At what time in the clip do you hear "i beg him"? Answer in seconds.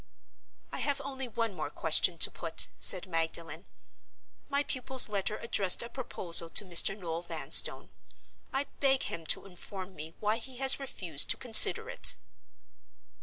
8.51-9.27